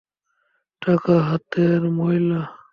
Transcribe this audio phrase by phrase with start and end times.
[0.81, 2.41] টাকা হাতের ময়লা।